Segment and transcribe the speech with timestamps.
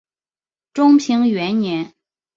[0.73, 1.93] 中平元年。